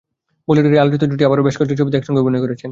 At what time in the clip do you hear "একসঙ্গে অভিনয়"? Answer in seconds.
1.97-2.43